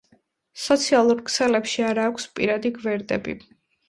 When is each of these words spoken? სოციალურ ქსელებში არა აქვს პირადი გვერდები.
სოციალურ 0.59 1.19
ქსელებში 1.27 1.85
არა 1.89 2.05
აქვს 2.13 2.25
პირადი 2.39 2.73
გვერდები. 2.79 3.37